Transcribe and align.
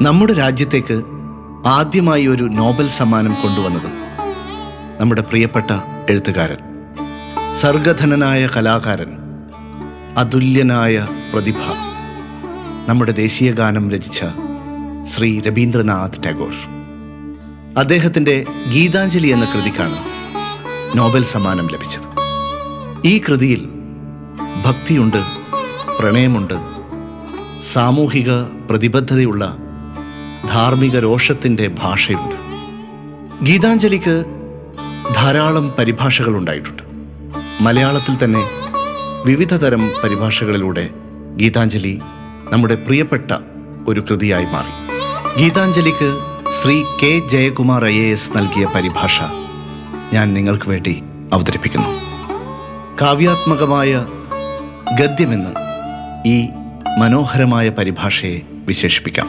നമ്മുടെ 0.00 0.32
രാജ്യത്തേക്ക് 0.32 0.96
ആദ്യമായി 1.66 2.26
ഒരു 2.26 2.42
നോബൽ 2.44 2.88
സമ്മാനം 2.88 3.34
കൊണ്ടുവന്നത് 3.42 3.90
നമ്മുടെ 5.00 5.22
പ്രിയപ്പെട്ട 5.22 5.70
എഴുത്തുകാരൻ 6.08 6.60
സർഗധനനായ 7.54 8.46
കലാകാരൻ 8.46 9.10
അതുല്യനായ 10.16 11.06
പ്രതിഭ. 11.32 11.87
നമ്മുടെ 12.88 13.12
ദേശീയ 13.12 13.52
ഗാനം 13.52 13.90
രചിച്ച 13.90 14.24
ശ്രീ 15.06 15.40
രവീന്ദ്രനാഥ് 15.40 16.24
ടാഗോർ. 16.24 16.54
അദ്ദേഹത്തിന്റെ 17.78 18.44
ഗീതാഞ്ജലി 18.74 19.26
എന്ന 19.26 19.44
കൃതിക്കാണ് 19.54 19.98
നോബൽ 20.98 21.24
സമ്മാനം 21.24 21.68
ലഭിച്ചത്. 21.72 22.02
ഈ 23.06 23.18
കൃതിയിൽ 23.18 23.68
ഭക്തിയുണ്ട് 24.66 25.16
പ്രണയമുണ്ട് 25.98 26.54
സാമൂഹിക 27.62 28.42
പ്രതിബദ്ധതയുള്ള 28.70 29.56
ധാർമ്മിക 30.48 30.98
രോഷത്തിന്റെ 30.98 31.68
ഭാഷയുണ്ട്. 31.78 32.36
ഗീതാഞ്ജലിക്ക് 33.44 34.24
ധാരാളം 35.14 35.74
പരിഭാഷകൾ 35.78 36.36
ഉണ്ടായിട്ടുണ്ട്. 36.36 36.82
മലയാളത്തിൽ 37.60 38.24
തന്നെ 38.24 38.50
വിവിധതരം 39.24 39.90
പരിഭാഷകളിലൂടെ 40.04 40.90
ഗീതാഞ്ജലി 41.36 42.00
നമ്മുടെ 42.52 42.74
പ്രിയപ്പെട്ട 42.74 43.32
ഒരു 43.88 44.00
കൃതിയായി 44.00 44.44
മാറി. 44.44 44.72
ഗീതാഞ്ജലിക്ക് 45.38 46.08
Shri 46.50 46.82
K 47.02 47.28
Jayakumar 47.28 47.84
I 47.84 47.96
A 47.98 48.12
S 48.12 48.36
നൽകിയ 48.36 48.66
പരിഭാഷ 48.66 49.22
ഞാൻ 50.12 50.28
നിങ്ങൾക്ക് 50.28 50.68
വേണ്ടി 50.68 51.02
അവതരിപ്പിക്കുന്നു. 51.32 51.88
കാവ്യാത്മകമായ 53.00 54.06
ഗദ്യമെന്ന് 55.00 55.52
ഈ 56.28 56.48
മനോഹരമായ 56.98 57.68
പരിഭാഷയെ 57.68 58.40
വിശേഷിപ്പിക്കാം. 58.66 59.28